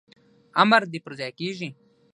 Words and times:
امر 0.63 0.81
دي 0.91 0.99
پرځای 1.05 1.31
کیږي 1.39 1.69